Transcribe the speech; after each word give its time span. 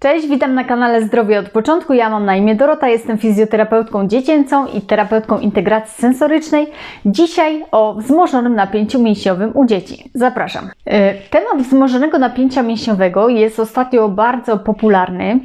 Cześć, 0.00 0.28
witam 0.28 0.54
na 0.54 0.64
kanale 0.64 1.02
Zdrowie 1.02 1.38
od 1.38 1.48
początku. 1.48 1.92
Ja 1.92 2.10
mam 2.10 2.24
na 2.24 2.36
imię 2.36 2.54
Dorota, 2.54 2.88
jestem 2.88 3.18
fizjoterapeutką 3.18 4.08
dziecięcą 4.08 4.66
i 4.66 4.80
terapeutką 4.80 5.38
integracji 5.38 6.00
sensorycznej. 6.00 6.66
Dzisiaj 7.06 7.64
o 7.72 7.94
wzmożonym 7.94 8.54
napięciu 8.54 9.02
mięśniowym 9.02 9.50
u 9.54 9.64
dzieci. 9.64 10.10
Zapraszam. 10.14 10.70
E, 10.84 11.14
temat 11.14 11.62
wzmożonego 11.62 12.18
napięcia 12.18 12.62
mięśniowego 12.62 13.28
jest 13.28 13.60
ostatnio 13.60 14.08
bardzo 14.08 14.58
popularny. 14.58 15.40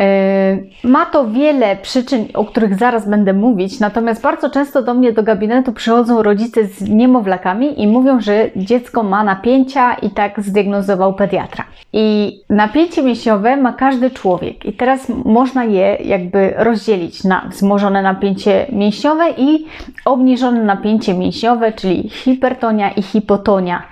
E, 0.00 0.58
ma 0.84 1.06
to 1.06 1.28
wiele 1.30 1.76
przyczyn, 1.76 2.24
o 2.34 2.44
których 2.44 2.78
zaraz 2.78 3.08
będę 3.08 3.32
mówić, 3.32 3.80
natomiast 3.80 4.22
bardzo 4.22 4.50
często 4.50 4.82
do 4.82 4.94
mnie 4.94 5.12
do 5.12 5.22
gabinetu 5.22 5.72
przychodzą 5.72 6.22
rodzice 6.22 6.64
z 6.64 6.88
niemowlakami 6.88 7.82
i 7.82 7.86
mówią, 7.86 8.20
że 8.20 8.50
dziecko 8.56 9.02
ma 9.02 9.24
napięcia 9.24 9.94
i 9.94 10.10
tak 10.10 10.40
zdiagnozował 10.40 11.14
pediatra. 11.14 11.64
I 11.92 12.38
napięcie 12.50 13.02
mięśniowe 13.02 13.56
ma 13.56 13.72
każdy 13.72 14.10
człowiek 14.10 14.66
i 14.66 14.72
teraz 14.72 15.08
można 15.24 15.64
je 15.64 15.96
jakby 16.04 16.54
rozdzielić 16.56 17.24
na 17.24 17.48
wzmożone 17.50 18.02
napięcie 18.02 18.66
mięśniowe 18.72 19.30
i 19.36 19.66
obniżone 20.04 20.64
napięcie 20.64 21.14
mięśniowe, 21.14 21.72
czyli 21.72 22.08
hipertonia 22.08 22.90
i 22.90 23.02
hipotonia. 23.02 23.82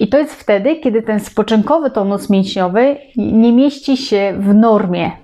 I 0.00 0.08
to 0.08 0.18
jest 0.18 0.34
wtedy, 0.34 0.76
kiedy 0.76 1.02
ten 1.02 1.20
spoczynkowy 1.20 1.90
tonus 1.90 2.30
mięśniowy 2.30 2.96
nie 3.16 3.52
mieści 3.52 3.96
się 3.96 4.34
w 4.38 4.54
normie, 4.54 5.23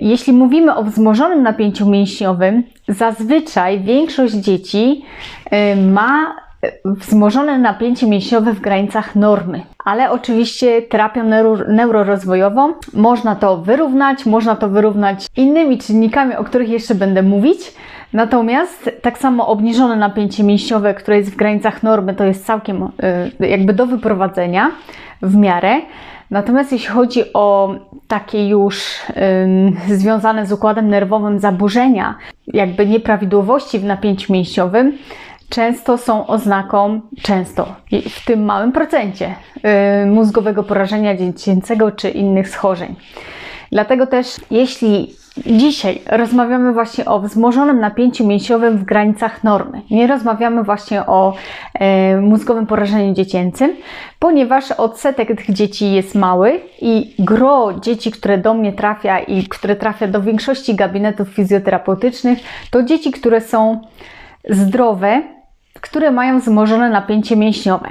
jeśli 0.00 0.32
mówimy 0.32 0.74
o 0.74 0.82
wzmożonym 0.82 1.42
napięciu 1.42 1.88
mięśniowym, 1.88 2.62
zazwyczaj 2.88 3.80
większość 3.80 4.34
dzieci 4.34 5.04
e, 5.50 5.76
ma 5.76 6.36
wzmożone 6.84 7.58
napięcie 7.58 8.06
mięśniowe 8.06 8.52
w 8.52 8.60
granicach 8.60 9.16
normy. 9.16 9.62
Ale 9.84 10.10
oczywiście 10.10 10.82
terapią 10.82 11.24
neuro, 11.24 11.64
neurorozwojową 11.68 12.72
można 12.94 13.34
to 13.34 13.56
wyrównać, 13.56 14.26
można 14.26 14.56
to 14.56 14.68
wyrównać 14.68 15.26
innymi 15.36 15.78
czynnikami, 15.78 16.36
o 16.36 16.44
których 16.44 16.68
jeszcze 16.68 16.94
będę 16.94 17.22
mówić. 17.22 17.74
Natomiast 18.12 18.90
tak 19.02 19.18
samo 19.18 19.48
obniżone 19.48 19.96
napięcie 19.96 20.44
mięśniowe, 20.44 20.94
które 20.94 21.16
jest 21.16 21.32
w 21.32 21.36
granicach 21.36 21.82
normy, 21.82 22.14
to 22.14 22.24
jest 22.24 22.46
całkiem 22.46 22.88
e, 23.40 23.46
jakby 23.48 23.72
do 23.72 23.86
wyprowadzenia 23.86 24.70
w 25.22 25.36
miarę. 25.36 25.80
Natomiast 26.30 26.72
jeśli 26.72 26.88
chodzi 26.88 27.32
o 27.34 27.74
takie 28.08 28.48
już 28.48 28.84
związane 29.88 30.46
z 30.46 30.52
układem 30.52 30.88
nerwowym 30.88 31.38
zaburzenia, 31.38 32.14
jakby 32.46 32.86
nieprawidłowości 32.86 33.78
w 33.78 33.84
napięciu 33.84 34.32
mięśniowym, 34.32 34.98
często 35.48 35.98
są 35.98 36.26
oznaką, 36.26 37.00
często, 37.22 37.74
w 38.10 38.24
tym 38.24 38.44
małym 38.44 38.72
procencie, 38.72 39.34
yy, 40.02 40.06
mózgowego 40.06 40.62
porażenia 40.62 41.16
dziecięcego 41.16 41.92
czy 41.92 42.10
innych 42.10 42.48
schorzeń. 42.48 42.96
Dlatego 43.72 44.06
też, 44.06 44.36
jeśli 44.50 45.14
Dzisiaj 45.46 46.02
rozmawiamy 46.06 46.72
właśnie 46.72 47.04
o 47.04 47.20
wzmożonym 47.20 47.80
napięciu 47.80 48.26
mięsiowym 48.26 48.78
w 48.78 48.84
granicach 48.84 49.44
normy. 49.44 49.82
Nie 49.90 50.06
rozmawiamy 50.06 50.62
właśnie 50.62 51.06
o 51.06 51.34
e, 51.74 52.16
mózgowym 52.16 52.66
porażeniu 52.66 53.14
dziecięcym, 53.14 53.76
ponieważ 54.18 54.72
odsetek 54.72 55.28
tych 55.28 55.52
dzieci 55.52 55.92
jest 55.92 56.14
mały 56.14 56.60
i 56.80 57.14
gro 57.18 57.72
dzieci, 57.80 58.10
które 58.10 58.38
do 58.38 58.54
mnie 58.54 58.72
trafia 58.72 59.18
i 59.18 59.42
które 59.42 59.76
trafia 59.76 60.08
do 60.08 60.22
większości 60.22 60.74
gabinetów 60.74 61.28
fizjoterapeutycznych, 61.28 62.38
to 62.70 62.82
dzieci, 62.82 63.10
które 63.10 63.40
są 63.40 63.80
zdrowe, 64.50 65.22
które 65.80 66.10
mają 66.10 66.40
wzmożone 66.40 66.90
napięcie 66.90 67.36
mięśniowe. 67.36 67.88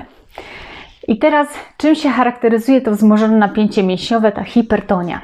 I 1.07 1.17
teraz, 1.17 1.47
czym 1.77 1.95
się 1.95 2.09
charakteryzuje 2.09 2.81
to 2.81 2.91
wzmożone 2.91 3.37
napięcie 3.37 3.83
mięśniowe, 3.83 4.31
ta 4.31 4.43
hipertonia? 4.43 5.21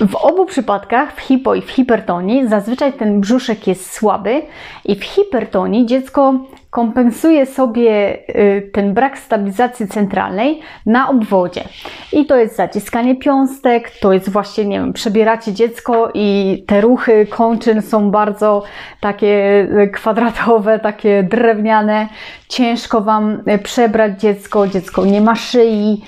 W 0.00 0.14
obu 0.14 0.46
przypadkach, 0.46 1.16
w 1.16 1.20
hipo 1.20 1.54
i 1.54 1.62
w 1.62 1.70
hipertonii, 1.70 2.48
zazwyczaj 2.48 2.92
ten 2.92 3.20
brzuszek 3.20 3.66
jest 3.66 3.92
słaby 3.92 4.42
i 4.84 4.94
w 4.94 5.04
hipertonii 5.04 5.86
dziecko 5.86 6.34
kompensuje 6.74 7.46
sobie 7.46 8.18
y, 8.28 8.70
ten 8.72 8.94
brak 8.94 9.18
stabilizacji 9.18 9.88
centralnej 9.88 10.60
na 10.86 11.08
obwodzie. 11.08 11.64
I 12.12 12.26
to 12.26 12.36
jest 12.36 12.56
zaciskanie 12.56 13.16
piąstek, 13.16 13.90
to 14.00 14.12
jest 14.12 14.30
właśnie, 14.30 14.64
nie 14.64 14.80
wiem, 14.80 14.92
przebieracie 14.92 15.52
dziecko 15.52 16.10
i 16.14 16.64
te 16.66 16.80
ruchy 16.80 17.26
kończyn 17.26 17.82
są 17.82 18.10
bardzo 18.10 18.62
takie 19.00 19.60
y, 19.82 19.88
kwadratowe, 19.88 20.78
takie 20.78 21.22
drewniane. 21.22 22.08
Ciężko 22.48 23.00
Wam 23.00 23.42
y, 23.48 23.58
przebrać 23.58 24.20
dziecko, 24.20 24.68
dziecko 24.68 25.06
nie 25.06 25.20
ma 25.20 25.34
szyi, 25.34 26.04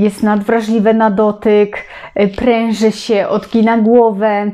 jest 0.00 0.22
nadwrażliwe 0.22 0.94
na 0.94 1.10
dotyk, 1.10 1.84
pręży 2.36 2.92
się, 2.92 3.28
odgina 3.28 3.78
głowę. 3.78 4.50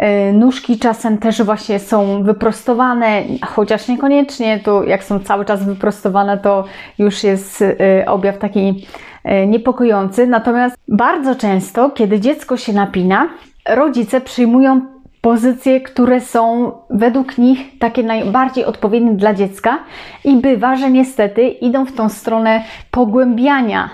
E, 0.00 0.32
nóżki 0.32 0.78
czasem 0.78 1.18
też 1.18 1.42
właśnie 1.42 1.78
są 1.78 2.22
wyprostowane, 2.22 3.22
chociaż 3.46 3.88
niekoniecznie, 3.88 4.60
to 4.64 4.84
jak 4.84 5.04
są 5.04 5.20
cały 5.20 5.44
czas 5.44 5.64
wyprostowane, 5.64 6.38
to 6.38 6.64
już 6.98 7.24
jest 7.24 7.62
e, 7.62 8.06
objaw 8.06 8.38
taki 8.38 8.86
e, 9.24 9.46
niepokojący. 9.46 10.26
Natomiast 10.26 10.76
bardzo 10.88 11.34
często, 11.34 11.90
kiedy 11.90 12.20
dziecko 12.20 12.56
się 12.56 12.72
napina, 12.72 13.28
rodzice 13.68 14.20
przyjmują 14.20 14.80
pozycje, 15.20 15.80
które 15.80 16.20
są 16.20 16.72
według 16.90 17.38
nich 17.38 17.78
takie 17.78 18.02
najbardziej 18.02 18.64
odpowiednie 18.64 19.12
dla 19.12 19.34
dziecka 19.34 19.78
i 20.24 20.36
bywa, 20.36 20.76
że 20.76 20.90
niestety 20.90 21.48
idą 21.48 21.84
w 21.84 21.92
tą 21.92 22.08
stronę 22.08 22.64
pogłębiania 22.90 23.90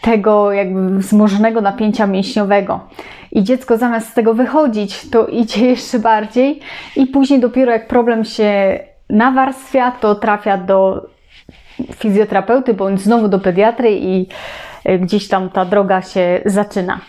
tego 0.00 0.52
jakby 0.52 0.98
wzmożonego 0.98 1.60
napięcia 1.60 2.06
mięśniowego 2.06 2.80
i 3.32 3.42
dziecko 3.42 3.76
zamiast 3.76 4.08
z 4.08 4.14
tego 4.14 4.34
wychodzić, 4.34 5.10
to 5.10 5.26
idzie 5.42 5.66
jeszcze 5.66 5.98
bardziej 5.98 6.60
i 6.96 7.06
później 7.06 7.40
dopiero 7.40 7.72
jak 7.72 7.88
problem 7.88 8.24
się 8.24 8.78
nawarstwia, 9.10 9.90
to 9.90 10.14
trafia 10.14 10.58
do 10.58 11.06
fizjoterapeuty 11.94 12.74
bądź 12.74 13.00
znowu 13.00 13.28
do 13.28 13.38
pediatry 13.38 13.90
i 13.92 14.26
e, 14.84 14.98
gdzieś 14.98 15.28
tam 15.28 15.50
ta 15.50 15.64
droga 15.64 16.02
się 16.02 16.40
zaczyna. 16.44 17.00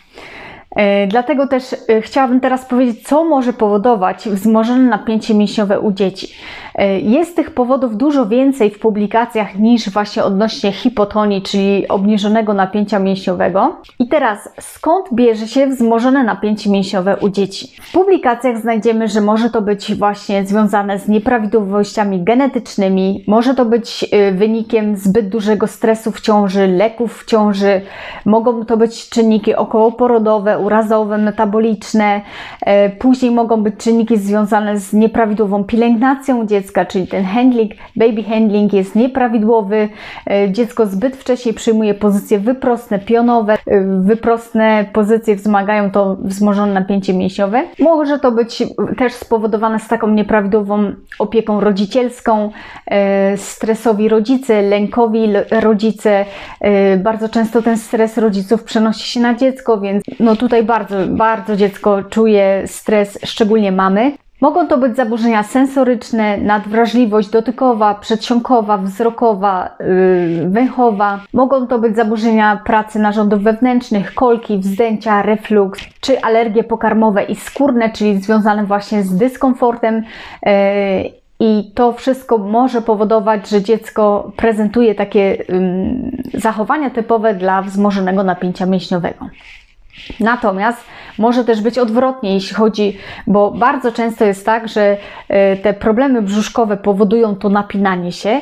E, 0.76 1.08
dlatego 1.08 1.48
też 1.48 1.74
e, 1.74 2.02
chciałabym 2.02 2.40
teraz 2.40 2.66
powiedzieć, 2.66 3.08
co 3.08 3.24
może 3.24 3.54
powodować 3.54 4.30
wzmożone 4.30 4.84
napięcie 4.84 5.34
mięśniowe 5.34 5.80
u 5.80 5.92
dzieci. 5.92 6.28
E, 6.76 7.00
jest 7.00 7.36
tych 7.36 7.52
powodów 7.52 7.98
dużo 7.98 8.26
więcej 8.26 8.70
w 8.70 8.80
publikacjach 8.80 9.56
niż 9.60 9.90
właśnie 9.90 10.24
odnośnie 10.24 10.72
hipotonii, 10.72 11.42
czyli 11.42 11.88
obniżonego 11.88 12.54
napięcia 12.54 13.00
mięśniowego. 13.00 13.76
I 14.00 14.08
teraz, 14.08 14.50
skąd 14.60 15.14
bierze 15.14 15.48
się 15.48 15.68
wzmożone 15.68 16.24
napięcie 16.24 16.70
mięśniowe 16.70 17.18
u 17.18 17.30
dzieci? 17.30 17.76
W 17.82 17.92
publikacjach 17.92 18.58
znajdziemy, 18.58 19.08
że 19.08 19.22
może 19.22 19.50
to 19.50 19.62
być 19.62 19.96
właśnie 19.96 20.46
związane 20.46 21.00
z 21.00 21.08
nieprawidłowościami 21.08 22.24
genetycznymi, 22.24 23.24
może 23.28 23.56
to 23.56 23.66
być 23.66 24.06
wynikiem 24.32 24.96
zbyt 24.96 25.30
dużego 25.30 25.68
stresu 25.68 26.12
w 26.12 26.22
ciąży, 26.22 26.68
leków 26.68 27.22
w 27.22 27.26
ciąży, 27.26 27.82
mogą 28.26 28.66
to 28.66 28.78
być 28.78 29.10
czynniki 29.10 29.56
okołoporodowe, 29.56 30.63
urazowe, 30.64 31.18
metaboliczne. 31.18 32.22
E, 32.62 32.90
później 32.90 33.32
mogą 33.32 33.64
być 33.64 33.78
czynniki 33.78 34.18
związane 34.18 34.80
z 34.80 34.94
nieprawidłową 34.94 35.64
pielęgnacją 35.64 36.48
dziecka, 36.48 36.86
czyli 36.86 37.08
ten 37.08 37.24
handling, 37.24 37.72
baby 37.96 38.24
handling 38.24 38.74
jest 38.74 38.96
nieprawidłowy. 38.96 39.90
E, 40.30 40.52
dziecko 40.52 40.86
zbyt 40.86 41.16
wcześnie 41.16 41.54
przyjmuje 41.54 41.94
pozycje 41.94 42.40
wyprostne, 42.40 43.00
pionowe. 43.00 43.54
E, 43.54 43.82
wyprostne 44.00 44.86
pozycje 44.94 45.36
wzmagają 45.36 45.92
to 45.92 46.16
wzmożone 46.20 46.74
napięcie 46.74 47.14
mięśniowe. 47.14 47.64
Może 47.80 48.20
to 48.20 48.32
być 48.32 48.64
też 48.98 49.14
spowodowane 49.14 49.80
z 49.80 49.88
taką 49.88 50.08
nieprawidłową 50.08 50.94
opieką 51.20 51.60
rodzicielską, 51.60 52.52
stresowi 53.36 54.10
rodzice, 54.10 54.62
lękowi 54.62 55.28
rodzice. 55.52 56.26
Bardzo 56.98 57.30
często 57.30 57.62
ten 57.62 57.78
stres 57.78 58.18
rodziców 58.18 58.64
przenosi 58.64 59.10
się 59.10 59.20
na 59.20 59.34
dziecko, 59.36 59.80
więc 59.80 60.04
no 60.20 60.36
tutaj 60.36 60.53
tutaj 60.54 60.66
bardzo, 60.66 60.96
bardzo 61.08 61.56
dziecko 61.56 62.04
czuje 62.04 62.64
stres, 62.66 63.20
szczególnie 63.26 63.72
mamy. 63.72 64.12
Mogą 64.42 64.68
to 64.68 64.78
być 64.78 64.96
zaburzenia 64.96 65.44
sensoryczne, 65.44 66.38
nadwrażliwość 66.38 67.30
dotykowa, 67.30 67.96
przedsionkowa, 67.96 68.78
wzrokowa, 68.78 69.70
yy, 69.80 70.50
węchowa. 70.50 71.20
Mogą 71.34 71.68
to 71.68 71.80
być 71.80 71.96
zaburzenia 71.96 72.62
pracy 72.66 73.00
narządów 73.00 73.44
wewnętrznych, 73.44 74.14
kolki, 74.14 74.58
wzdęcia, 74.58 75.22
refluks, 75.22 75.82
czy 76.02 76.22
alergie 76.22 76.64
pokarmowe 76.64 77.24
i 77.24 77.36
skórne, 77.36 77.90
czyli 77.90 78.22
związane 78.22 78.66
właśnie 78.66 79.04
z 79.04 79.18
dyskomfortem. 79.18 80.04
Yy, 80.46 80.52
i 81.40 81.72
to 81.76 81.94
wszystko 81.94 82.38
może 82.38 82.82
powodować, 82.82 83.50
że 83.50 83.62
dziecko 83.62 84.32
prezentuje 84.36 84.96
takie 84.96 85.46
zachowania 86.34 86.90
typowe 86.90 87.34
dla 87.34 87.62
wzmożonego 87.62 88.24
napięcia 88.24 88.66
mięśniowego. 88.66 89.30
Natomiast 90.20 90.86
może 91.18 91.46
też 91.46 91.62
być 91.62 91.78
odwrotnie, 91.78 92.34
jeśli 92.34 92.56
chodzi, 92.56 92.98
bo 93.28 93.52
bardzo 93.52 93.92
często 93.92 94.26
jest 94.26 94.46
tak, 94.46 94.68
że 94.68 94.98
e, 95.28 95.58
te 95.58 95.74
problemy 95.74 96.22
brzuszkowe 96.22 96.78
powodują 96.78 97.36
to 97.36 97.50
napinanie 97.50 98.12
się. 98.12 98.42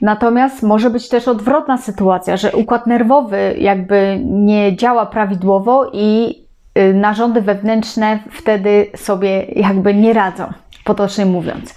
Natomiast 0.00 0.62
może 0.62 0.90
być 0.90 1.08
też 1.08 1.28
odwrotna 1.28 1.78
sytuacja, 1.78 2.36
że 2.36 2.52
układ 2.52 2.86
nerwowy 2.86 3.54
jakby 3.58 4.20
nie 4.24 4.76
działa 4.76 5.06
prawidłowo 5.06 5.90
i 5.92 6.38
e, 6.74 6.92
narządy 6.92 7.40
wewnętrzne 7.40 8.18
wtedy 8.30 8.86
sobie 8.96 9.44
jakby 9.44 9.94
nie 9.94 10.12
radzą 10.12 10.52
potocznie 10.84 11.26
mówiąc. 11.26 11.74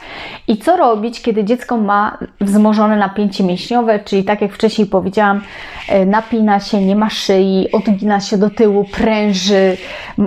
I 0.47 0.57
co 0.57 0.77
robić, 0.77 1.21
kiedy 1.21 1.43
dziecko 1.43 1.77
ma 1.77 2.17
wzmożone 2.41 2.97
napięcie 2.97 3.43
mięśniowe, 3.43 3.99
czyli 3.99 4.23
tak 4.23 4.41
jak 4.41 4.53
wcześniej 4.53 4.87
powiedziałam, 4.87 5.41
e, 5.89 6.05
napina 6.05 6.59
się, 6.59 6.81
nie 6.81 6.95
ma 6.95 7.09
szyi, 7.09 7.71
odgina 7.71 8.19
się 8.19 8.37
do 8.37 8.49
tyłu, 8.49 8.85
pręży, 8.91 9.77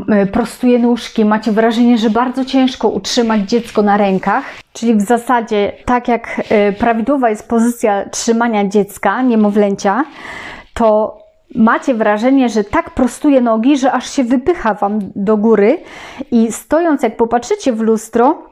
e, 0.09 0.27
prostuje 0.27 0.79
nóżki, 0.79 1.25
macie 1.25 1.53
wrażenie, 1.53 1.99
że 1.99 2.11
bardzo 2.11 2.45
ciężko 2.45 2.89
utrzymać 2.89 3.41
dziecko 3.41 3.83
na 3.83 3.97
rękach. 3.97 4.45
Czyli 4.73 4.95
w 4.95 5.01
zasadzie, 5.01 5.73
tak 5.85 6.09
jak 6.09 6.41
e, 6.49 6.73
prawidłowa 6.73 7.31
jest 7.31 7.49
pozycja 7.49 8.09
trzymania 8.09 8.69
dziecka, 8.69 9.23
niemowlęcia, 9.23 10.05
to 10.75 11.19
macie 11.55 11.95
wrażenie, 11.95 12.49
że 12.49 12.65
tak 12.65 12.91
prostuje 12.91 13.41
nogi, 13.41 13.79
że 13.79 13.93
aż 13.93 14.11
się 14.11 14.25
wypycha 14.25 14.75
Wam 14.75 14.99
do 15.17 15.37
góry 15.37 15.79
i 16.31 16.53
stojąc, 16.53 17.03
jak 17.03 17.17
popatrzycie 17.17 17.73
w 17.73 17.81
lustro, 17.81 18.50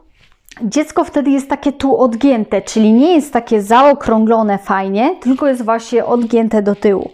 dziecko 0.62 1.04
wtedy 1.04 1.30
jest 1.30 1.48
takie 1.48 1.72
tu 1.72 1.96
odgięte, 1.96 2.62
czyli 2.62 2.92
nie 2.92 3.14
jest 3.14 3.32
takie 3.32 3.62
zaokrąglone 3.62 4.58
fajnie, 4.58 5.16
tylko 5.20 5.46
jest 5.46 5.64
właśnie 5.64 6.04
odgięte 6.04 6.62
do 6.62 6.74
tyłu. 6.74 7.10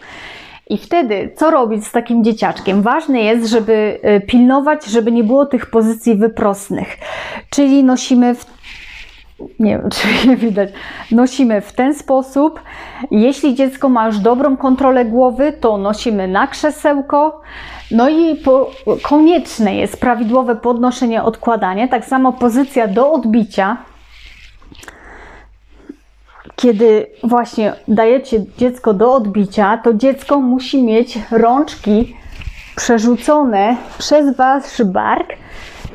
I 0.71 0.79
wtedy 0.79 1.33
co 1.37 1.51
robić 1.51 1.87
z 1.87 1.93
takim 1.93 2.25
dzieciaczkiem? 2.25 2.83
Ważne 2.83 3.21
jest, 3.21 3.51
żeby 3.51 3.99
e, 4.03 4.21
pilnować, 4.21 4.85
żeby 4.85 5.13
nie 5.13 5.25
było 5.25 5.47
tych 5.47 5.71
pozycji 5.71 6.15
wyprostnych. 6.15 6.97
Czyli 7.51 7.85
nosimy 7.85 8.35
w 8.35 8.47
nie 9.59 9.79
wiem, 9.79 9.91
czy 9.95 10.29
je 10.29 10.37
widać. 10.37 10.71
Nosimy 11.11 11.61
w 11.61 11.73
ten 11.73 11.95
sposób. 11.95 12.61
Jeśli 13.11 13.55
dziecko 13.55 13.89
ma 13.89 14.07
już 14.07 14.19
dobrą 14.19 14.57
kontrolę 14.57 15.05
głowy, 15.05 15.53
to 15.61 15.79
nosimy 15.79 16.29
na 16.29 16.47
krzesełko. 16.47 17.41
No 17.91 18.09
i 18.09 18.37
po, 18.37 18.71
konieczne 19.03 19.77
jest 19.77 20.01
prawidłowe 20.01 20.57
podnoszenie, 20.57 21.23
odkładanie. 21.23 21.89
Tak 21.89 22.05
samo 22.05 22.33
pozycja 22.33 22.89
do 22.89 23.13
odbicia. 23.13 23.77
Kiedy 26.57 27.07
właśnie 27.25 27.73
dajecie 27.89 28.45
dziecko 28.59 28.95
do 28.95 29.15
odbicia, 29.15 29.81
to 29.85 29.95
dziecko 29.95 30.41
musi 30.41 30.83
mieć 30.83 31.19
rączki 31.31 32.17
przerzucone 32.77 33.77
przez 33.99 34.37
wasz 34.37 34.83
bark 34.85 35.29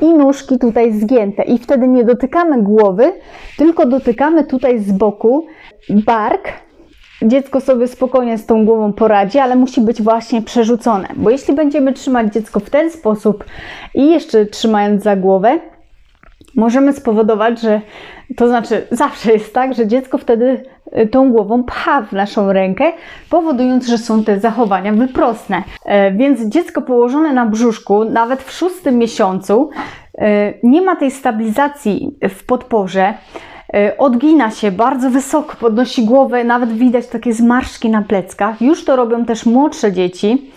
i 0.00 0.14
nóżki 0.14 0.58
tutaj 0.58 0.92
zgięte. 0.92 1.42
I 1.42 1.58
wtedy 1.58 1.88
nie 1.88 2.04
dotykamy 2.04 2.62
głowy, 2.62 3.12
tylko 3.56 3.86
dotykamy 3.86 4.44
tutaj 4.44 4.78
z 4.78 4.92
boku 4.92 5.46
bark. 5.90 6.48
Dziecko 7.22 7.60
sobie 7.60 7.88
spokojnie 7.88 8.38
z 8.38 8.46
tą 8.46 8.64
głową 8.64 8.92
poradzi, 8.92 9.38
ale 9.38 9.56
musi 9.56 9.80
być 9.80 10.02
właśnie 10.02 10.42
przerzucone. 10.42 11.08
Bo 11.16 11.30
jeśli 11.30 11.54
będziemy 11.54 11.92
trzymać 11.92 12.32
dziecko 12.32 12.60
w 12.60 12.70
ten 12.70 12.90
sposób 12.90 13.44
i 13.94 14.10
jeszcze 14.10 14.46
trzymając 14.46 15.02
za 15.02 15.16
głowę, 15.16 15.58
możemy 16.56 16.92
spowodować, 16.92 17.60
że 17.60 17.80
to 18.36 18.48
znaczy 18.48 18.86
zawsze 18.90 19.32
jest 19.32 19.54
tak, 19.54 19.74
że 19.74 19.86
dziecko 19.86 20.18
wtedy 20.18 20.64
y, 20.98 21.06
tą 21.06 21.32
głową 21.32 21.64
pcha 21.64 22.02
w 22.02 22.12
naszą 22.12 22.52
rękę, 22.52 22.92
powodując, 23.30 23.86
że 23.86 23.98
są 23.98 24.24
te 24.24 24.40
zachowania 24.40 24.92
wyprostne. 24.92 25.62
E, 25.84 26.12
więc 26.12 26.40
dziecko 26.40 26.82
położone 26.82 27.32
na 27.32 27.46
brzuszku, 27.46 28.04
nawet 28.04 28.42
w 28.42 28.52
szóstym 28.52 28.98
miesiącu, 28.98 29.70
e, 30.18 30.54
nie 30.62 30.82
ma 30.82 30.96
tej 30.96 31.10
stabilizacji 31.10 32.18
w 32.28 32.46
podporze, 32.46 33.14
odgina 33.98 34.50
się 34.50 34.72
bardzo 34.72 35.10
wysoko, 35.10 35.56
podnosi 35.56 36.04
głowę, 36.04 36.44
nawet 36.44 36.72
widać 36.72 37.06
takie 37.06 37.32
zmarszczki 37.32 37.90
na 37.90 38.02
pleckach. 38.02 38.62
Już 38.62 38.84
to 38.84 38.96
robią 38.96 39.24
też 39.24 39.46
młodsze 39.46 39.92
dzieci. 39.92 40.50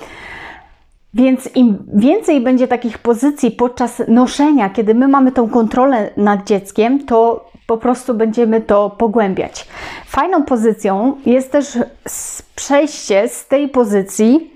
Więc 1.14 1.56
im 1.56 1.78
więcej 1.94 2.42
będzie 2.42 2.68
takich 2.68 2.98
pozycji 2.98 3.52
podczas 3.52 4.02
noszenia, 4.08 4.70
kiedy 4.70 4.96
my 4.96 5.08
mamy 5.08 5.32
tą 5.32 5.50
kontrolę 5.50 6.10
nad 6.18 6.48
dzieckiem, 6.48 7.06
to 7.06 7.50
po 7.68 7.78
prostu 7.78 8.14
będziemy 8.14 8.62
to 8.62 8.90
pogłębiać. 8.90 9.68
Fajną 10.06 10.44
pozycją 10.44 11.16
jest 11.26 11.52
też 11.52 11.78
przejście 12.56 13.28
z 13.30 13.48
tej 13.48 13.70
pozycji 13.70 14.52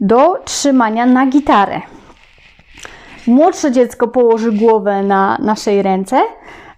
do 0.00 0.42
trzymania 0.44 1.06
na 1.06 1.26
gitarę. 1.26 1.80
Młodsze 3.26 3.72
dziecko 3.72 4.08
położy 4.08 4.52
głowę 4.52 5.02
na 5.02 5.38
naszej 5.40 5.82
ręce, 5.82 6.20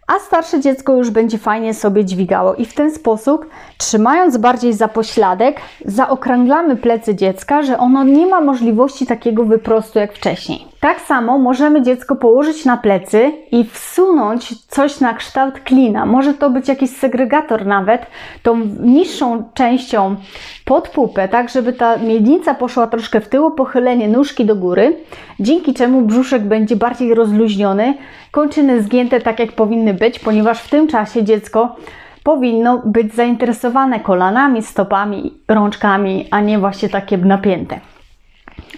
a 0.06 0.18
starsze 0.18 0.60
dziecko 0.60 0.94
już 0.94 1.10
będzie 1.10 1.38
fajnie 1.38 1.74
sobie 1.74 2.04
dźwigało. 2.04 2.54
I 2.54 2.66
w 2.66 2.74
ten 2.74 2.94
sposób, 2.94 3.46
trzymając 3.78 4.36
bardziej 4.36 4.72
za 4.72 4.88
pośladek, 4.88 5.60
zaokrąglamy 5.84 6.76
plecy 6.76 7.14
dziecka, 7.14 7.62
że 7.62 7.78
ono 7.78 8.04
nie 8.04 8.26
ma 8.26 8.40
możliwości 8.40 9.06
takiego 9.06 9.44
wyprostu 9.44 9.98
jak 9.98 10.12
wcześniej. 10.12 10.73
Tak 10.84 11.00
samo 11.00 11.38
możemy 11.38 11.82
dziecko 11.82 12.16
położyć 12.16 12.64
na 12.64 12.76
plecy 12.76 13.32
i 13.52 13.64
wsunąć 13.64 14.66
coś 14.66 15.00
na 15.00 15.14
kształt 15.14 15.60
klina. 15.60 16.06
Może 16.06 16.34
to 16.34 16.50
być 16.50 16.68
jakiś 16.68 16.90
segregator 16.90 17.66
nawet, 17.66 18.06
tą 18.42 18.56
niższą 18.80 19.42
częścią 19.54 20.16
pod 20.64 20.88
pupę, 20.88 21.28
tak 21.28 21.48
żeby 21.48 21.72
ta 21.72 21.96
miednica 21.96 22.54
poszła 22.54 22.86
troszkę 22.86 23.20
w 23.20 23.28
tył, 23.28 23.50
pochylenie 23.50 24.08
nóżki 24.08 24.44
do 24.44 24.56
góry, 24.56 24.96
dzięki 25.40 25.74
czemu 25.74 26.02
brzuszek 26.02 26.42
będzie 26.42 26.76
bardziej 26.76 27.14
rozluźniony, 27.14 27.94
kończyny 28.30 28.82
zgięte 28.82 29.20
tak 29.20 29.38
jak 29.38 29.52
powinny 29.52 29.94
być, 29.94 30.18
ponieważ 30.18 30.60
w 30.60 30.70
tym 30.70 30.88
czasie 30.88 31.24
dziecko 31.24 31.76
powinno 32.24 32.82
być 32.84 33.14
zainteresowane 33.14 34.00
kolanami, 34.00 34.62
stopami, 34.62 35.34
rączkami, 35.48 36.28
a 36.30 36.40
nie 36.40 36.58
właśnie 36.58 36.88
takie 36.88 37.18
napięte. 37.18 37.80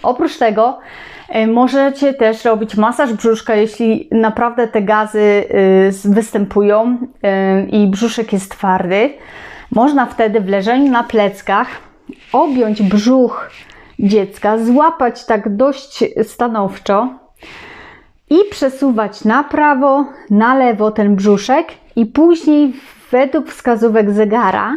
Oprócz 0.02 0.38
tego 0.38 0.78
możecie 1.48 2.14
też 2.14 2.44
robić 2.44 2.76
masaż 2.76 3.12
brzuszka, 3.12 3.54
jeśli 3.54 4.08
naprawdę 4.12 4.68
te 4.68 4.82
gazy 4.82 5.20
y, 5.20 5.90
występują 6.04 6.98
y, 6.98 7.70
i 7.70 7.86
brzuszek 7.86 8.32
jest 8.32 8.50
twardy. 8.50 9.14
Można 9.70 10.06
wtedy 10.06 10.40
w 10.40 10.48
leżeniu 10.48 10.92
na 10.92 11.04
pleckach 11.04 11.68
objąć 12.32 12.82
brzuch 12.82 13.50
dziecka, 13.98 14.58
złapać 14.58 15.24
tak 15.24 15.56
dość 15.56 16.04
stanowczo 16.22 17.08
i 18.30 18.36
przesuwać 18.50 19.24
na 19.24 19.44
prawo, 19.44 20.04
na 20.30 20.54
lewo 20.54 20.90
ten 20.90 21.16
brzuszek 21.16 21.66
i 21.96 22.06
później 22.06 22.72
według 23.10 23.48
wskazówek 23.48 24.10
zegara. 24.10 24.76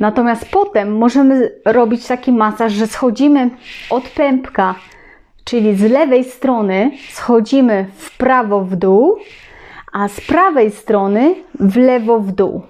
Natomiast 0.00 0.50
potem 0.50 0.96
możemy 0.96 1.52
robić 1.64 2.06
taki 2.06 2.32
masaż, 2.32 2.72
że 2.72 2.86
schodzimy 2.86 3.50
od 3.90 4.08
pępka 4.08 4.74
Czyli 5.48 5.76
z 5.76 5.82
lewej 5.82 6.24
strony 6.24 6.90
schodzimy 7.10 7.86
w 7.96 8.16
prawo 8.16 8.60
w 8.60 8.76
dół, 8.76 9.16
a 9.92 10.08
z 10.08 10.20
prawej 10.20 10.70
strony 10.70 11.34
w 11.60 11.76
lewo 11.76 12.20
w 12.20 12.32
dół. 12.32 12.62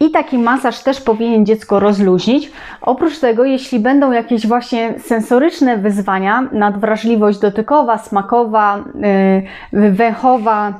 I 0.00 0.10
taki 0.10 0.38
masaż 0.38 0.82
też 0.82 1.00
powinien 1.00 1.46
dziecko 1.46 1.80
rozluźnić. 1.80 2.52
Oprócz 2.80 3.18
tego, 3.18 3.44
jeśli 3.44 3.78
będą 3.78 4.12
jakieś 4.12 4.46
właśnie 4.46 4.94
sensoryczne 4.98 5.78
wyzwania, 5.78 6.48
nadwrażliwość 6.52 7.38
dotykowa, 7.38 7.98
smakowa, 7.98 8.84
yy, 9.72 9.90
węchowa, 9.90 10.74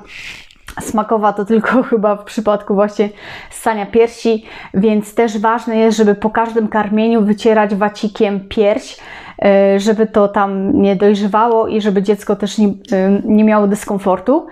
smakowa 0.81 1.33
to 1.33 1.45
tylko 1.45 1.83
chyba 1.91 2.17
w 2.17 2.25
przypadku 2.25 2.75
właśnie 2.75 3.09
ssania 3.51 3.87
piersi, 3.87 4.45
więc 4.75 5.15
też 5.15 5.39
ważne 5.39 5.77
jest, 5.77 5.97
żeby 5.97 6.15
po 6.15 6.31
każdym 6.31 6.69
karmieniu 6.69 7.23
wycierać 7.23 7.75
wacikiem 7.75 8.41
pierś, 8.49 8.99
E, 9.43 9.81
żeby 9.81 10.07
to 10.07 10.29
tam 10.29 10.83
nie 10.83 10.97
dojrzewało 10.97 11.69
i 11.69 11.81
żeby 11.81 12.03
dziecko 12.03 12.37
też 12.37 12.59
nie, 12.59 12.67
e, 12.67 12.73
nie 13.25 13.45
miało 13.45 13.67
dyskomfortu. 13.67 14.47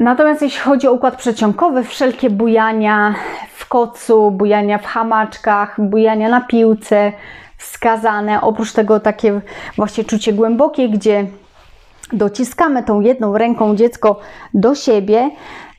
Natomiast 0.00 0.42
jeśli 0.42 0.60
chodzi 0.60 0.88
o 0.88 0.92
układ 0.92 1.16
przeciągowy, 1.16 1.84
wszelkie 1.84 2.30
bujania 2.30 3.14
w 3.54 3.68
kocu, 3.68 4.30
bujania 4.30 4.78
w 4.78 4.86
hamaczkach, 4.86 5.80
bujania 5.80 6.28
na 6.28 6.40
piłce, 6.40 7.12
wskazane. 7.58 8.40
Oprócz 8.40 8.72
tego 8.72 9.00
takie 9.00 9.40
właśnie 9.76 10.04
czucie 10.04 10.32
głębokie, 10.32 10.88
gdzie 10.88 11.26
dociskamy 12.12 12.82
tą 12.82 13.00
jedną 13.00 13.38
ręką 13.38 13.76
dziecko 13.76 14.20
do 14.54 14.74
siebie. 14.74 15.30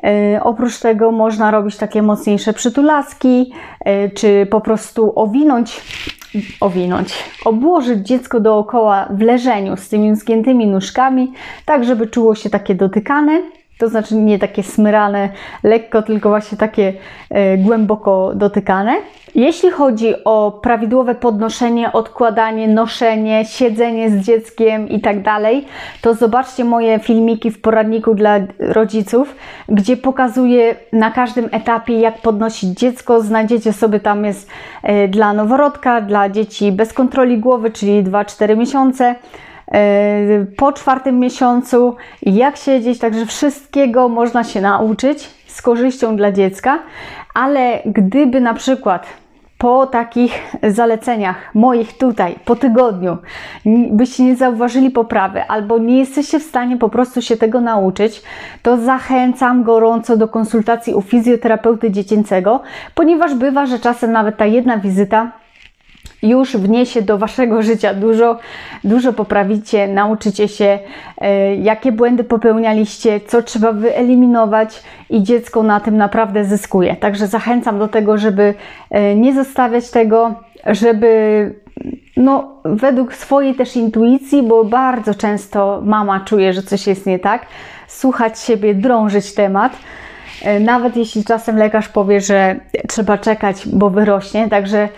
E, 0.03 0.43
oprócz 0.43 0.79
tego 0.79 1.11
można 1.11 1.51
robić 1.51 1.77
takie 1.77 2.01
mocniejsze 2.01 2.53
przytulaski, 2.53 3.53
czy 4.15 4.47
po 4.51 4.61
prostu 4.61 5.13
owinąć 5.15 5.81
owinąć, 6.59 7.13
obłożyć 7.45 8.07
dziecko 8.07 8.39
dookoła 8.39 9.07
w 9.09 9.21
leżeniu 9.21 9.77
z 9.77 9.89
tymi 9.89 10.15
zgiętymi 10.15 10.67
nóżkami, 10.67 11.33
tak 11.65 11.83
żeby 11.83 12.07
czuło 12.07 12.35
się 12.35 12.49
takie 12.49 12.75
dotykane. 12.75 13.41
To 13.83 13.89
znaczy 13.89 14.15
nie 14.15 14.39
takie 14.39 14.63
smyrane 14.63 15.29
lekko, 15.63 16.01
tylko 16.01 16.29
właśnie 16.29 16.57
takie 16.57 16.93
e, 17.29 17.57
głęboko 17.57 18.31
dotykane. 18.35 18.95
Jeśli 19.35 19.71
chodzi 19.71 20.13
o 20.25 20.59
prawidłowe 20.61 21.15
podnoszenie, 21.15 21.91
odkładanie, 21.91 22.67
noszenie, 22.67 23.45
siedzenie 23.45 24.09
z 24.09 24.25
dzieckiem 24.25 24.89
i 24.89 25.01
tak 25.01 25.21
dalej, 25.21 25.65
to 26.01 26.13
zobaczcie 26.13 26.65
moje 26.65 26.99
filmiki 26.99 27.51
w 27.51 27.61
poradniku 27.61 28.15
dla 28.15 28.39
rodziców, 28.59 29.35
gdzie 29.69 29.97
pokazuję 29.97 30.75
na 30.93 31.11
każdym 31.11 31.49
etapie, 31.51 31.99
jak 31.99 32.17
podnosić 32.17 32.79
dziecko. 32.79 33.21
Znajdziecie 33.21 33.73
sobie 33.73 33.99
tam 33.99 34.25
jest 34.25 34.49
e, 34.83 35.07
dla 35.07 35.33
noworodka, 35.33 36.01
dla 36.01 36.29
dzieci 36.29 36.71
bez 36.71 36.93
kontroli 36.93 37.37
głowy, 37.37 37.71
czyli 37.71 38.03
2-4 38.03 38.57
miesiące 38.57 39.15
po 40.57 40.71
czwartym 40.73 41.19
miesiącu, 41.19 41.95
jak 42.21 42.57
siedzieć, 42.57 42.99
także 42.99 43.25
wszystkiego 43.25 44.09
można 44.09 44.43
się 44.43 44.61
nauczyć 44.61 45.29
z 45.47 45.61
korzyścią 45.61 46.15
dla 46.15 46.31
dziecka, 46.31 46.79
ale 47.33 47.79
gdyby 47.85 48.41
na 48.41 48.53
przykład 48.53 49.07
po 49.57 49.87
takich 49.87 50.55
zaleceniach 50.63 51.55
moich 51.55 51.97
tutaj, 51.97 52.35
po 52.45 52.55
tygodniu, 52.55 53.17
byście 53.91 54.23
nie 54.23 54.35
zauważyli 54.35 54.91
poprawy 54.91 55.43
albo 55.47 55.77
nie 55.77 55.99
jesteście 55.99 56.39
w 56.39 56.43
stanie 56.43 56.77
po 56.77 56.89
prostu 56.89 57.21
się 57.21 57.37
tego 57.37 57.61
nauczyć, 57.61 58.21
to 58.61 58.77
zachęcam 58.77 59.63
gorąco 59.63 60.17
do 60.17 60.27
konsultacji 60.27 60.93
u 60.93 61.01
fizjoterapeuty 61.01 61.91
dziecięcego, 61.91 62.61
ponieważ 62.95 63.35
bywa, 63.35 63.65
że 63.65 63.79
czasem 63.79 64.11
nawet 64.11 64.37
ta 64.37 64.45
jedna 64.45 64.77
wizyta 64.77 65.31
już 66.23 66.57
wniesie 66.57 67.01
do 67.01 67.17
waszego 67.17 67.61
życia 67.61 67.93
dużo, 67.93 68.39
dużo 68.83 69.13
poprawicie, 69.13 69.87
nauczycie 69.87 70.47
się, 70.47 70.79
e, 71.17 71.55
jakie 71.55 71.91
błędy 71.91 72.23
popełnialiście, 72.23 73.19
co 73.19 73.41
trzeba 73.41 73.71
wyeliminować 73.71 74.83
i 75.09 75.23
dziecko 75.23 75.63
na 75.63 75.79
tym 75.79 75.97
naprawdę 75.97 76.45
zyskuje. 76.45 76.95
Także 76.95 77.27
zachęcam 77.27 77.79
do 77.79 77.87
tego, 77.87 78.17
żeby 78.17 78.53
e, 78.89 79.15
nie 79.15 79.33
zostawiać 79.33 79.91
tego, 79.91 80.33
żeby 80.65 81.53
no, 82.17 82.51
według 82.65 83.13
swojej 83.13 83.55
też 83.55 83.75
intuicji, 83.75 84.43
bo 84.43 84.63
bardzo 84.63 85.15
często 85.15 85.81
mama 85.85 86.19
czuje, 86.19 86.53
że 86.53 86.63
coś 86.63 86.87
jest 86.87 87.05
nie 87.05 87.19
tak, 87.19 87.45
słuchać 87.87 88.39
siebie, 88.39 88.75
drążyć 88.75 89.33
temat 89.33 89.77
e, 90.43 90.59
nawet 90.59 90.97
jeśli 90.97 91.23
czasem 91.23 91.57
lekarz 91.57 91.89
powie, 91.89 92.21
że 92.21 92.55
trzeba 92.87 93.17
czekać, 93.17 93.67
bo 93.67 93.89
wyrośnie. 93.89 94.49
Także 94.49 94.89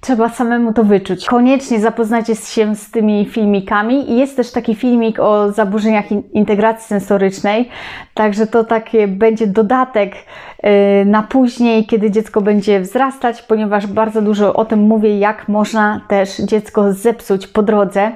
trzeba 0.00 0.28
samemu 0.28 0.72
to 0.72 0.84
wyczuć. 0.84 1.26
Koniecznie 1.26 1.80
zapoznajcie 1.80 2.36
się 2.36 2.76
z 2.76 2.90
tymi 2.90 3.26
filmikami. 3.26 4.16
Jest 4.16 4.36
też 4.36 4.52
taki 4.52 4.74
filmik 4.74 5.20
o 5.20 5.52
zaburzeniach 5.52 6.04
integracji 6.32 6.86
sensorycznej, 6.86 7.68
także 8.14 8.46
to 8.46 8.64
takie 8.64 9.08
będzie 9.08 9.46
dodatek 9.46 10.14
y, 10.14 11.04
na 11.04 11.22
później, 11.22 11.86
kiedy 11.86 12.10
dziecko 12.10 12.40
będzie 12.40 12.80
wzrastać, 12.80 13.42
ponieważ 13.42 13.86
bardzo 13.86 14.22
dużo 14.22 14.54
o 14.54 14.64
tym 14.64 14.80
mówię, 14.80 15.18
jak 15.18 15.48
można 15.48 16.00
też 16.08 16.36
dziecko 16.36 16.92
zepsuć 16.92 17.46
po 17.46 17.62
drodze. 17.62 18.12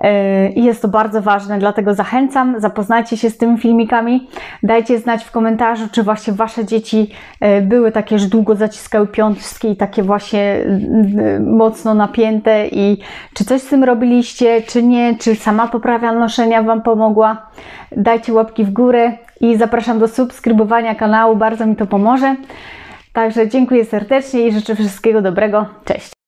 Yy, 0.00 0.48
I 0.48 0.64
jest 0.64 0.82
to 0.82 0.88
bardzo 0.88 1.22
ważne, 1.22 1.58
dlatego 1.58 1.94
zachęcam, 1.94 2.60
zapoznajcie 2.60 3.16
się 3.16 3.30
z 3.30 3.38
tymi 3.38 3.58
filmikami, 3.58 4.28
dajcie 4.62 4.98
znać 4.98 5.24
w 5.24 5.30
komentarzu, 5.30 5.88
czy 5.92 6.02
właśnie 6.02 6.32
Wasze 6.32 6.64
dzieci 6.64 7.10
yy, 7.40 7.62
były 7.62 7.92
takie, 7.92 8.18
że 8.18 8.26
długo 8.26 8.56
zaciskały 8.56 9.06
piątki 9.06 9.70
i 9.70 9.76
takie 9.76 10.02
właśnie 10.02 10.64
yy, 11.14 11.40
mocno 11.40 11.94
napięte 11.94 12.68
i 12.68 12.98
czy 13.34 13.44
coś 13.44 13.60
z 13.60 13.68
tym 13.68 13.84
robiliście, 13.84 14.62
czy 14.62 14.82
nie, 14.82 15.18
czy 15.18 15.34
sama 15.34 15.68
poprawia 15.68 16.12
noszenia 16.12 16.62
Wam 16.62 16.82
pomogła. 16.82 17.46
Dajcie 17.96 18.32
łapki 18.32 18.64
w 18.64 18.70
górę 18.70 19.12
i 19.40 19.56
zapraszam 19.56 19.98
do 19.98 20.08
subskrybowania 20.08 20.94
kanału, 20.94 21.36
bardzo 21.36 21.66
mi 21.66 21.76
to 21.76 21.86
pomoże. 21.86 22.36
Także 23.12 23.48
dziękuję 23.48 23.84
serdecznie 23.84 24.46
i 24.46 24.52
życzę 24.52 24.74
wszystkiego 24.74 25.22
dobrego. 25.22 25.66
Cześć! 25.84 26.19